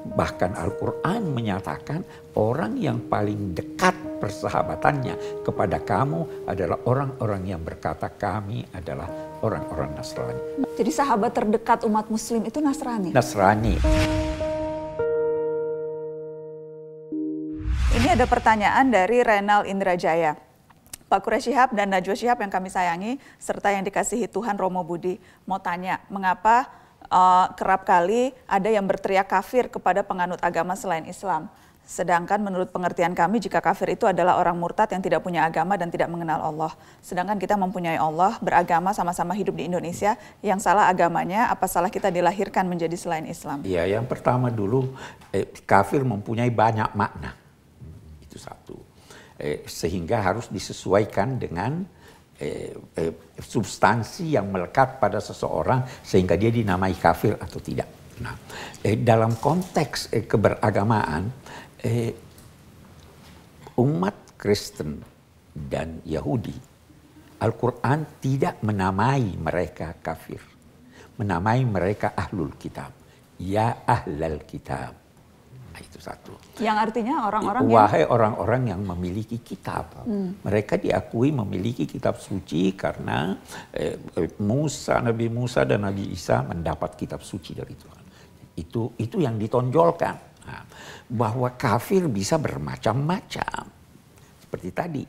[0.00, 2.00] Bahkan Al-Quran menyatakan
[2.36, 9.08] orang yang paling dekat persahabatannya kepada kamu adalah orang-orang yang berkata kami adalah
[9.44, 10.40] orang-orang Nasrani.
[10.76, 13.12] Jadi sahabat terdekat umat muslim itu Nasrani?
[13.12, 13.76] Nasrani.
[17.90, 20.32] Ini ada pertanyaan dari Renal Indrajaya.
[21.10, 25.18] Pak Kure Shihab dan Najwa Shihab yang kami sayangi, serta yang dikasihi Tuhan Romo Budi,
[25.42, 26.70] mau tanya, mengapa
[27.08, 31.48] uh, kerap kali ada yang berteriak kafir kepada penganut agama selain Islam?
[31.90, 35.90] Sedangkan menurut pengertian kami jika kafir itu adalah orang murtad yang tidak punya agama dan
[35.90, 36.70] tidak mengenal Allah.
[37.02, 42.14] Sedangkan kita mempunyai Allah, beragama sama-sama hidup di Indonesia, yang salah agamanya, apa salah kita
[42.14, 43.66] dilahirkan menjadi selain Islam?
[43.66, 44.94] Ya, yang pertama dulu
[45.34, 47.34] eh, kafir mempunyai banyak makna.
[48.22, 48.78] Itu satu.
[49.34, 51.90] Eh, sehingga harus disesuaikan dengan
[52.40, 58.00] eh, eh, substansi yang melekat pada seseorang sehingga dia dinamai kafir atau tidak.
[58.20, 58.36] Nah,
[58.84, 61.22] eh, dalam konteks eh, keberagamaan,
[61.84, 62.12] eh,
[63.80, 65.00] umat Kristen
[65.52, 66.56] dan Yahudi,
[67.40, 70.40] Al-Quran tidak menamai mereka kafir,
[71.16, 72.92] menamai mereka ahlul kitab.
[73.40, 74.92] Ya ahlal kitab.
[75.70, 76.34] Nah, itu satu.
[76.58, 77.74] Yang artinya orang-orang yang...
[77.78, 80.02] Wahai orang-orang yang memiliki kitab.
[80.02, 80.34] Hmm.
[80.42, 83.38] Mereka diakui memiliki kitab suci karena
[83.70, 83.94] eh,
[84.42, 88.04] Musa, Nabi Musa dan Nabi Isa mendapat kitab suci dari Tuhan.
[88.58, 90.16] Itu itu yang ditonjolkan.
[90.50, 90.64] Nah,
[91.06, 93.62] bahwa kafir bisa bermacam-macam.
[94.42, 95.02] Seperti tadi,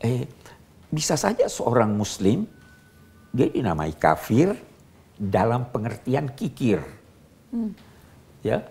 [0.00, 0.24] eh,
[0.88, 2.48] bisa saja seorang muslim
[3.36, 4.56] dia dinamai kafir
[5.12, 6.80] dalam pengertian kikir.
[7.52, 7.76] Hmm.
[8.40, 8.64] Ya,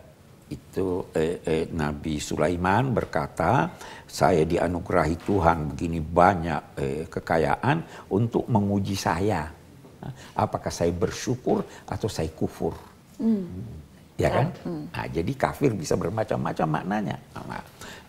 [0.46, 3.74] itu eh, eh, Nabi Sulaiman berkata,
[4.06, 9.50] saya dianugerahi Tuhan begini banyak eh, kekayaan untuk menguji saya.
[10.38, 12.78] Apakah saya bersyukur atau saya kufur?
[13.18, 13.50] Hmm.
[14.16, 14.48] Ya kan?
[14.62, 14.86] Hmm.
[14.94, 17.18] Nah, jadi kafir bisa bermacam-macam maknanya.
[17.34, 17.64] Nah,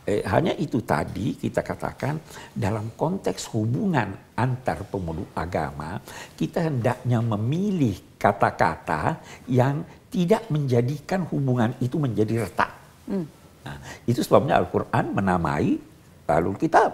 [0.07, 2.21] eh, hanya itu tadi kita katakan
[2.53, 5.99] dalam konteks hubungan antar pemeluk agama,
[6.37, 12.73] kita hendaknya memilih kata-kata yang tidak menjadikan hubungan itu menjadi retak.
[13.07, 13.27] Hmm.
[13.63, 15.79] Nah, itu sebabnya Al-Quran menamai
[16.27, 16.91] Alul Kitab.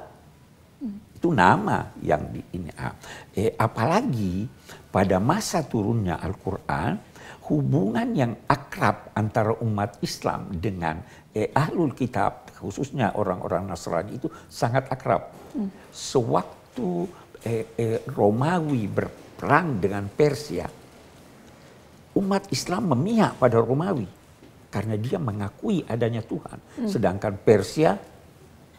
[0.85, 0.97] Hmm.
[1.17, 2.69] Itu nama yang di ini.
[2.77, 2.93] Ah,
[3.33, 4.45] eh, apalagi
[4.93, 7.01] pada masa turunnya Al-Quran,
[7.49, 11.01] hubungan yang akrab antara umat Islam dengan
[11.33, 15.33] eh, Ahlul Kitab, khususnya orang-orang Nasrani itu sangat akrab.
[15.57, 15.73] Hmm.
[15.89, 17.09] Sewaktu
[17.45, 20.82] eh, eh, Romawi berperang dengan Persia,
[22.17, 24.09] umat Islam memihak pada Romawi
[24.73, 26.89] karena dia mengakui adanya Tuhan, hmm.
[26.89, 27.93] sedangkan Persia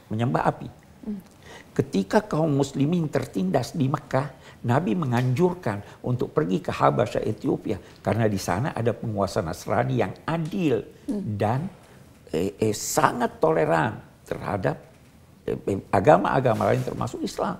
[0.10, 0.70] menyembah api.
[1.06, 1.22] Hmm.
[1.74, 8.40] Ketika kaum muslimin tertindas di Mekah, Nabi menganjurkan untuk pergi ke Habasyah Ethiopia karena di
[8.40, 11.22] sana ada penguasa Nasrani yang adil hmm.
[11.38, 11.68] dan
[12.32, 14.80] eh, eh, sangat toleran terhadap
[15.46, 17.60] eh, eh, agama-agama lain termasuk Islam.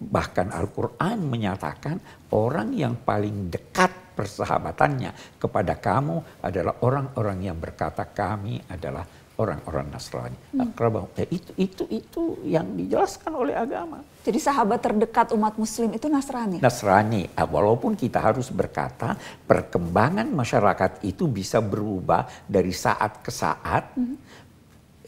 [0.00, 2.00] Bahkan Al-Quran menyatakan
[2.32, 3.89] orang yang paling dekat
[4.20, 9.08] persahabatannya kepada kamu adalah orang-orang yang berkata kami adalah
[9.40, 10.36] orang-orang Nasrani.
[10.52, 10.76] Hmm.
[11.16, 14.04] Ya, itu itu itu yang dijelaskan oleh agama.
[14.20, 16.60] Jadi sahabat terdekat umat Muslim itu Nasrani.
[16.60, 17.24] Nasrani.
[17.32, 19.16] Ah, walaupun kita harus berkata
[19.48, 24.16] perkembangan masyarakat itu bisa berubah dari saat ke saat hmm.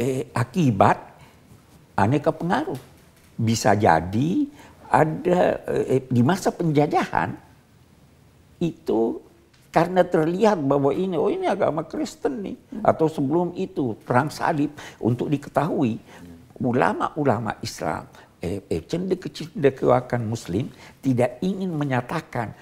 [0.00, 0.96] eh, akibat
[2.00, 2.80] aneka pengaruh.
[3.36, 4.48] Bisa jadi
[4.88, 7.51] ada eh, di masa penjajahan
[8.62, 9.18] itu
[9.72, 12.82] karena terlihat bahwa ini oh ini agama Kristen nih hmm.
[12.86, 14.70] atau sebelum itu perang salib
[15.02, 15.98] untuk diketahui
[16.62, 18.06] ulama-ulama Islam
[18.38, 20.68] eh, eh, cendekiawan Muslim
[21.02, 22.52] tidak ingin menyatakan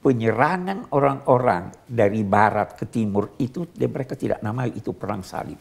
[0.00, 5.58] penyerangan orang-orang dari barat ke timur itu mereka tidak namai itu perang salib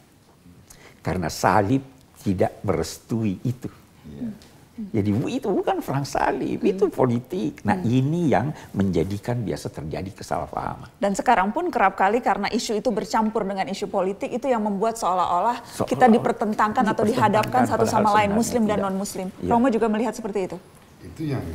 [1.01, 1.81] karena salib
[2.21, 3.69] tidak merestui itu.
[4.05, 4.50] Yeah.
[4.89, 6.71] Jadi itu bukan perang salib, hmm.
[6.73, 7.61] itu politik.
[7.61, 7.85] Nah hmm.
[7.85, 10.89] ini yang menjadikan biasa terjadi kesalahpahaman.
[10.97, 14.97] Dan sekarang pun kerap kali karena isu itu bercampur dengan isu politik, itu yang membuat
[14.97, 19.29] seolah-olah so, kita dipertentangkan atau dihadapkan satu sama lain, muslim dan non-muslim.
[19.43, 19.53] Ya.
[19.53, 20.57] Romo juga melihat seperti itu?
[21.05, 21.45] Itu yang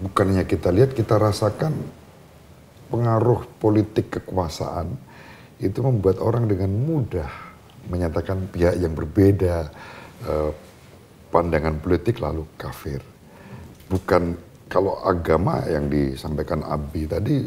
[0.00, 1.74] bukannya kita lihat, kita rasakan
[2.90, 4.94] pengaruh politik kekuasaan
[5.60, 7.30] itu membuat orang dengan mudah
[7.88, 9.70] menyatakan pihak yang berbeda,
[10.26, 10.50] eh,
[11.30, 13.00] pandangan politik lalu kafir.
[13.90, 14.34] Bukan
[14.70, 17.42] kalau agama yang disampaikan Abi tadi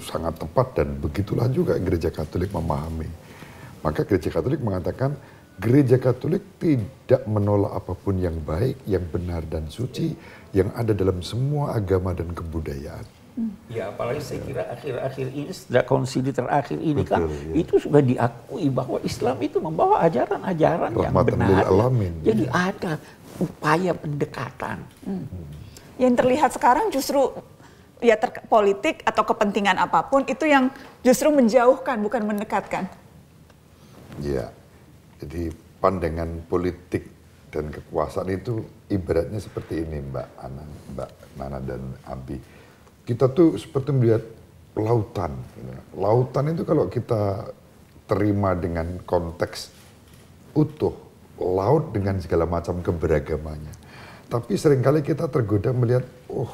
[0.00, 3.08] sangat tepat dan begitulah juga gereja Katolik memahami.
[3.80, 5.16] Maka gereja Katolik mengatakan
[5.56, 10.12] gereja Katolik tidak menolak apa pun yang baik, yang benar dan suci
[10.52, 13.04] yang ada dalam semua agama dan kebudayaan.
[13.68, 17.52] Ya apalagi saya kira akhir-akhir ini sejak konsili terakhir ini kan Betul, ya.
[17.52, 21.68] itu sudah diakui bahwa Islam itu membawa ajaran-ajaran yang benar.
[21.68, 22.16] alamin.
[22.24, 22.96] Jadi ada
[23.40, 24.84] upaya pendekatan.
[25.96, 27.32] Yang terlihat sekarang justru
[28.04, 30.68] ya ter- politik atau kepentingan apa pun itu yang
[31.00, 32.84] justru menjauhkan bukan mendekatkan.
[34.20, 34.52] Ya,
[35.20, 37.08] jadi pandangan politik
[37.52, 41.10] dan kekuasaan itu ibaratnya seperti ini Mbak Ana, Mbak
[41.40, 42.36] Nana dan Abi.
[43.06, 44.24] Kita tuh seperti melihat
[44.76, 45.32] lautan.
[45.56, 45.72] gitu.
[45.96, 47.48] Lautan itu kalau kita
[48.04, 49.72] terima dengan konteks
[50.52, 50.92] utuh,
[51.40, 53.74] laut dengan segala macam keberagamannya.
[54.26, 56.50] Tapi sering kali kita tergoda melihat, oh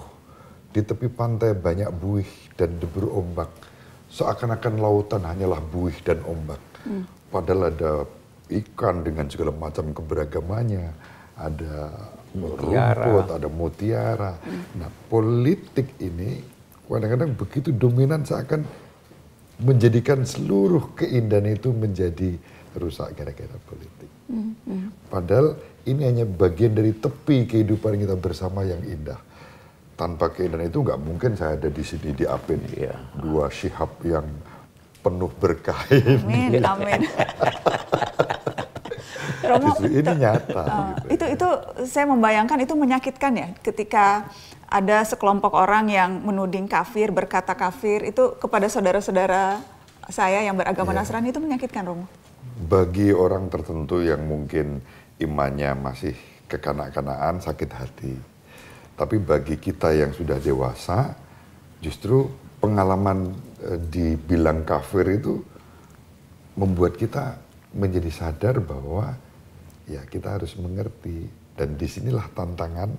[0.72, 3.48] di tepi pantai banyak buih dan debur ombak.
[4.12, 6.60] Seakan-akan lautan hanyalah buih dan ombak.
[7.32, 7.92] Padahal ada
[8.52, 10.92] ikan dengan segala macam keberagamannya.
[11.32, 11.88] Ada
[12.32, 12.96] Mutiara.
[12.96, 14.32] rumput, ada mutiara.
[14.80, 16.40] Nah politik ini
[16.88, 18.64] kadang-kadang begitu dominan seakan
[19.60, 22.36] menjadikan seluruh keindahan itu menjadi
[22.76, 24.10] rusak gara-gara politik.
[25.12, 29.18] Padahal ini hanya bagian dari tepi kehidupan kita bersama yang indah.
[29.92, 32.58] Tanpa keindahan itu nggak mungkin saya ada di sini di Apin.
[32.72, 32.96] Iya.
[33.18, 34.24] Dua syihab yang
[35.02, 36.14] penuh berkah ini.
[36.22, 37.00] Amin, amin.
[39.42, 40.62] Romo, Justru ini nyata.
[40.62, 41.14] Uh, gitu.
[41.18, 41.48] itu itu
[41.90, 44.30] saya membayangkan itu menyakitkan ya ketika
[44.70, 49.60] ada sekelompok orang yang menuding kafir berkata kafir itu kepada saudara-saudara
[50.08, 51.02] saya yang beragama Iya.
[51.02, 52.06] Nasrani itu menyakitkan Romo.
[52.62, 54.78] Bagi orang tertentu yang mungkin
[55.18, 56.14] imannya masih
[56.46, 58.14] kekanak-kanakan sakit hati.
[58.94, 61.16] Tapi bagi kita yang sudah dewasa,
[61.82, 62.28] justru
[62.62, 63.34] pengalaman
[63.66, 65.42] eh, dibilang kafir itu
[66.54, 67.40] membuat kita
[67.72, 69.16] menjadi sadar bahwa
[69.88, 71.26] ya kita harus mengerti
[71.56, 72.92] dan di sinilah tantangan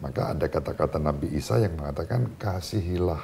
[0.00, 3.20] maka ada kata-kata Nabi Isa yang mengatakan kasihilah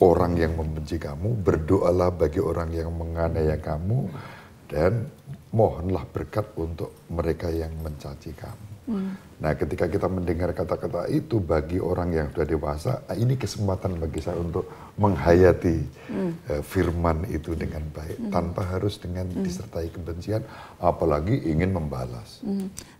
[0.00, 4.08] orang yang membenci kamu berdoalah bagi orang yang menganiaya kamu
[4.70, 5.10] dan
[5.50, 8.66] mohonlah berkat untuk mereka yang mencaci kamu.
[9.40, 14.20] Nah, ketika kita mendengar kata-kata itu bagi orang yang sudah dewasa, ah, ini kesempatan bagi
[14.20, 14.68] saya untuk
[15.00, 15.80] menghayati
[16.52, 20.44] eh, firman itu dengan baik tanpa harus dengan disertai kebencian,
[20.76, 22.44] apalagi ingin membalas.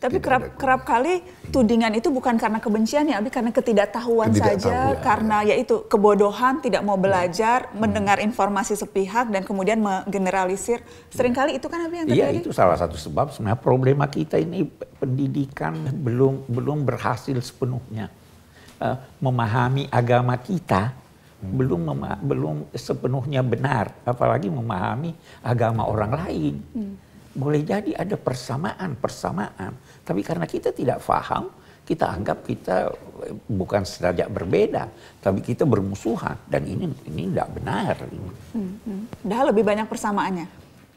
[0.01, 1.21] Tapi Tidak kerap kerap kali
[1.53, 6.81] tudingan itu bukan karena kebencian ya, Abi karena ketidaktahuan saja, Ketidaktahuan, karena yaitu kebodohan, tidak
[6.81, 10.81] mau belajar, mendengar informasi sepihak dan kemudian menggeneralisir.
[11.13, 12.49] Seringkali itu kan Abi yang Iya terjadi.
[12.49, 14.65] itu salah satu sebab sebenarnya problema kita ini
[15.01, 18.09] pendidikan belum belum berhasil sepenuhnya.
[18.81, 20.97] Eh, memahami agama kita
[21.41, 25.13] belum mema- belum sepenuhnya benar apalagi memahami
[25.45, 26.55] agama orang lain.
[27.37, 29.77] Boleh jadi ada persamaan persamaan.
[30.05, 31.53] Tapi karena kita tidak paham
[31.85, 32.89] kita anggap kita
[33.27, 34.89] eh, bukan sederajat berbeda
[35.21, 36.41] tapi kita bermusuhan.
[36.49, 37.95] Dan ini ini tidak benar.
[38.01, 38.31] Ini.
[39.21, 40.47] Padahal lebih banyak persamaannya.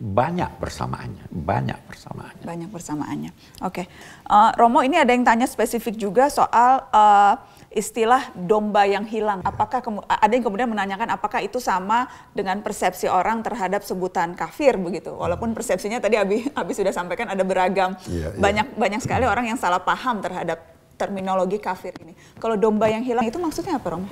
[0.04, 3.32] Banyak persamaannya banyak persamaannya Banyak persamaannya.
[3.64, 3.88] Oke,
[4.24, 7.34] Eh, Romo ini ada yang tanya spesifik juga soal eh,
[7.72, 9.40] istilah domba yang hilang.
[9.42, 14.76] Apakah kemu- ada yang kemudian menanyakan apakah itu sama dengan persepsi orang terhadap sebutan kafir
[14.76, 15.16] begitu?
[15.16, 17.96] Walaupun persepsinya tadi Abi, Abi sudah sampaikan ada beragam.
[18.04, 18.42] Iya, iya.
[18.44, 20.60] Banyak banyak sekali orang yang salah paham terhadap
[21.00, 22.12] terminologi kafir ini.
[22.44, 24.12] Kalau domba yang hilang itu maksudnya apa, Romo?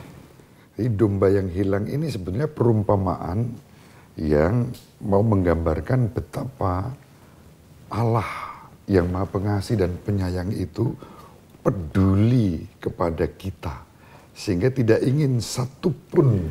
[0.79, 3.53] Jadi domba yang hilang ini sebenarnya perumpamaan
[4.19, 6.91] yang mau menggambarkan betapa
[7.91, 8.31] Allah
[8.87, 10.91] yang maha pengasih dan penyayang itu
[11.63, 13.87] peduli kepada kita.
[14.31, 16.49] Sehingga tidak ingin satupun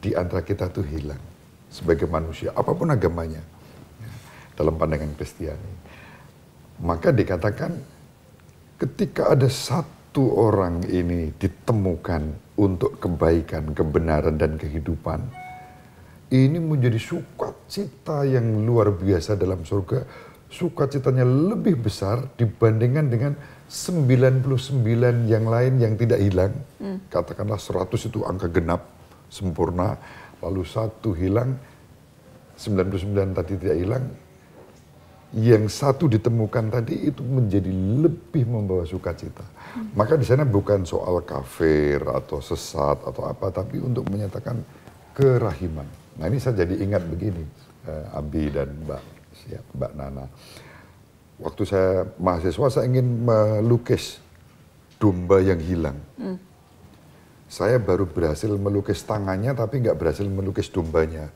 [0.00, 1.20] di antara kita itu hilang.
[1.68, 3.42] Sebagai manusia, apa pun agamanya.
[4.00, 4.12] ya,
[4.56, 5.74] Dalam pandangan Kristiani.
[6.80, 7.72] Maka dikatakan
[8.80, 12.22] ketika ada satu orang ini ditemukan
[12.56, 15.20] untuk kebaikan, kebenaran, dan kehidupan,
[16.32, 20.02] ini menjadi sukacita yang luar biasa dalam surga.
[20.46, 23.32] Sukacitanya lebih besar dibandingkan dengan
[23.66, 26.54] 99 yang lain yang tidak hilang.
[27.10, 28.86] Katakanlah 100 itu angka genap,
[29.26, 29.98] sempurna.
[30.42, 31.58] Lalu satu hilang,
[32.54, 34.04] 99 tadi tidak hilang.
[35.34, 37.68] Yang satu ditemukan tadi itu menjadi
[38.06, 39.42] lebih membawa sukacita.
[39.98, 44.62] Maka di sana bukan soal kafir atau sesat atau apa, tapi untuk menyatakan
[45.12, 46.05] kerahiman.
[46.16, 47.44] Nah ini saya jadi ingat begini,
[47.84, 49.02] eh, Abi dan Mbak,
[49.36, 50.24] siap, Mbak Nana.
[51.36, 54.24] Waktu saya mahasiswa saya ingin melukis
[54.96, 56.00] domba yang hilang.
[57.46, 61.28] Saya baru berhasil melukis tangannya tapi nggak berhasil melukis dombanya.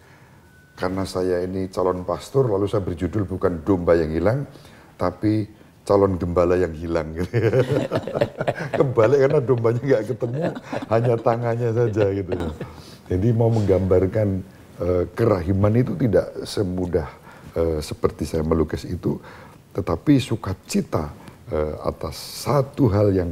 [0.75, 4.49] Karena saya ini calon pastor lalu saya berjudul bukan domba yang hilang
[4.97, 5.45] tapi
[5.85, 7.29] calon gembala yang hilang gitu.
[8.81, 10.43] Kebalik karena dombanya nggak ketemu,
[10.89, 12.33] hanya tangannya saja gitu.
[13.13, 14.41] Jadi mau menggambarkan
[14.81, 17.09] uh, kerahiman itu tidak semudah
[17.55, 19.21] uh, seperti saya melukis itu,
[19.77, 21.13] tetapi sukacita
[21.53, 22.17] uh, atas
[22.49, 23.31] satu hal yang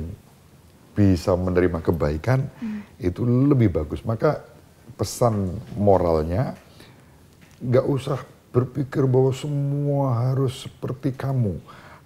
[0.93, 3.01] bisa menerima kebaikan hmm.
[3.01, 4.03] itu lebih bagus.
[4.03, 4.43] Maka
[4.99, 6.59] pesan moralnya
[7.63, 8.19] nggak usah
[8.51, 11.59] berpikir bahwa semua harus seperti kamu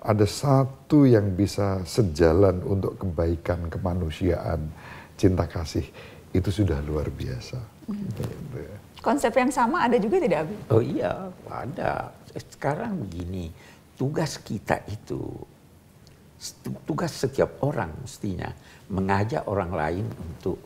[0.03, 4.67] ada satu yang bisa sejalan untuk kebaikan kemanusiaan,
[5.15, 5.87] cinta kasih,
[6.35, 7.63] itu sudah luar biasa.
[7.87, 8.82] Hmm.
[9.03, 10.57] Konsep yang sama ada juga tidak, Abi?
[10.71, 12.15] Oh iya, ada.
[12.33, 13.51] Sekarang begini,
[13.99, 15.27] tugas kita itu,
[16.87, 18.49] tugas setiap orang mestinya
[18.87, 20.57] mengajak orang lain untuk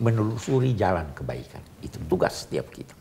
[0.00, 1.60] menelusuri jalan kebaikan.
[1.84, 2.96] Itu tugas setiap kita.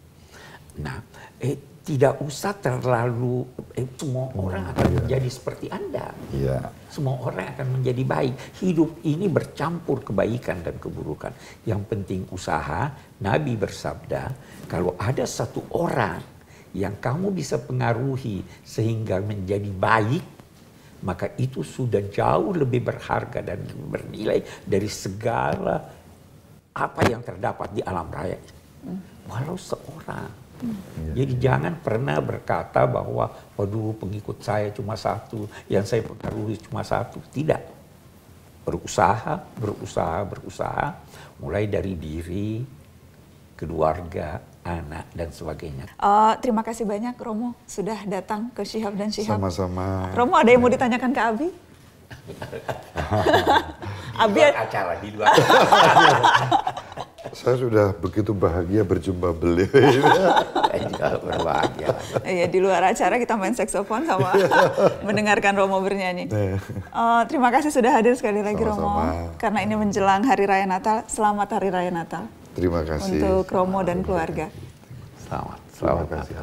[0.84, 1.00] Nah,
[1.40, 3.44] eh, tidak usah terlalu
[3.76, 4.96] eh, semua orang akan iya.
[5.04, 6.16] menjadi seperti Anda.
[6.32, 6.72] Iya.
[6.88, 8.34] Semua orang akan menjadi baik.
[8.64, 11.36] Hidup ini bercampur kebaikan dan keburukan.
[11.68, 12.88] Yang penting usaha.
[13.20, 14.32] Nabi bersabda,
[14.72, 16.24] kalau ada satu orang
[16.72, 20.24] yang kamu bisa pengaruhi sehingga menjadi baik,
[21.04, 23.60] maka itu sudah jauh lebih berharga dan
[23.92, 25.84] bernilai dari segala
[26.74, 28.40] apa yang terdapat di alam raya.
[29.28, 31.14] Walau seorang Hmm.
[31.18, 37.20] Jadi jangan pernah berkata bahwa waduh pengikut saya cuma satu, yang saya pengaruhi cuma satu.
[37.34, 37.62] Tidak.
[38.64, 40.88] Berusaha, berusaha, berusaha,
[41.44, 42.64] mulai dari diri,
[43.60, 45.86] keluarga, anak dan sebagainya.
[46.00, 49.36] Uh, terima kasih banyak Romo sudah datang ke Syihab dan Syihab.
[49.36, 50.10] Sama-sama.
[50.16, 51.50] Romo ada yang mau ditanyakan ke Abi?
[54.24, 55.34] Abi acara di luar.
[57.34, 59.74] Saya sudah begitu bahagia berjumpa beliau.
[60.74, 61.90] juga berbahagia.
[62.22, 64.38] Iya di luar acara kita main saksofon sama
[65.08, 66.30] mendengarkan Romo bernyanyi.
[66.94, 68.86] Uh, terima kasih sudah hadir sekali lagi sama -sama.
[68.86, 69.34] Romo.
[69.42, 71.10] Karena ini menjelang Hari Raya Natal.
[71.10, 72.30] Selamat Hari Raya Natal.
[72.54, 73.18] Terima kasih.
[73.18, 74.54] Untuk Romo dan keluarga.
[75.26, 75.60] Selamat.
[75.74, 76.36] Selamat Terima kasih.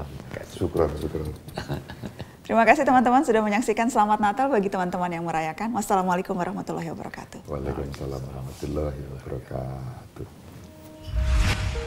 [0.59, 1.23] Syukur, syukur.
[2.51, 5.71] Terima kasih teman-teman sudah menyaksikan Selamat Natal bagi teman-teman yang merayakan.
[5.71, 7.47] Wassalamualaikum warahmatullahi wabarakatuh.
[7.47, 10.40] Waalaikumsalam warahmatullahi wabarakatuh.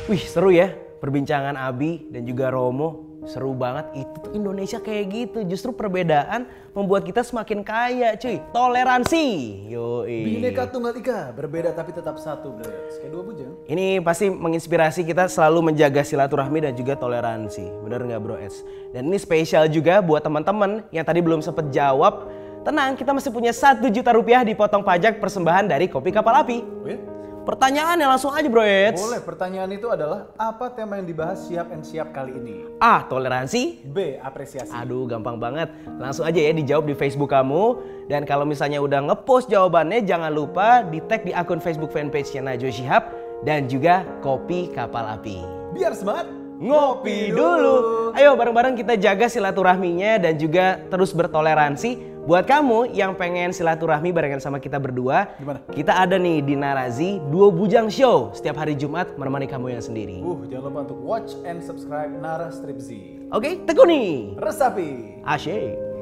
[0.03, 3.15] Wih seru ya perbincangan Abi dan juga Romo.
[3.23, 5.47] Seru banget itu tuh Indonesia kayak gitu.
[5.47, 6.43] Justru perbedaan
[6.75, 8.35] membuat kita semakin kaya cuy.
[8.51, 9.27] Toleransi.
[9.71, 10.03] Yo.
[10.03, 13.55] Bineka Tunggal Ika berbeda tapi tetap satu Kayak dua bujang.
[13.63, 17.63] Ini pasti menginspirasi kita selalu menjaga silaturahmi dan juga toleransi.
[17.87, 18.59] Bener nggak bro Es?
[18.91, 22.27] Dan ini spesial juga buat teman-teman yang tadi belum sempet jawab.
[22.67, 26.59] Tenang, kita masih punya satu juta rupiah dipotong pajak persembahan dari Kopi Kapal Api.
[26.59, 26.99] Oh ya?
[27.43, 29.03] Pertanyaannya langsung aja bro Eds.
[29.03, 32.63] Boleh, pertanyaan itu adalah apa tema yang dibahas siap and siap kali ini?
[32.79, 33.03] A.
[33.03, 33.83] Toleransi.
[33.83, 34.15] B.
[34.15, 34.71] Apresiasi.
[34.71, 35.67] Aduh gampang banget.
[35.99, 37.83] Langsung aja ya dijawab di Facebook kamu.
[38.07, 42.71] Dan kalau misalnya udah ngepost jawabannya jangan lupa di tag di akun Facebook fanpage-nya Najwa
[42.71, 43.03] Shihab
[43.43, 45.43] dan juga Kopi Kapal Api.
[45.75, 47.75] Biar semangat ngopi dulu.
[48.15, 54.39] Ayo bareng-bareng kita jaga silaturahminya dan juga terus bertoleransi Buat kamu yang pengen silaturahmi barengan
[54.39, 55.59] sama kita berdua, Gimana?
[55.75, 60.23] kita ada nih di Narazi Dua Bujang Show setiap hari Jumat menemani kamu yang sendiri.
[60.23, 62.95] Uh, jangan lupa untuk watch and subscribe Nara Strip Z.
[63.27, 64.39] Oke, okay, tekuni.
[64.39, 65.19] Resapi.
[65.27, 65.92] Asyik.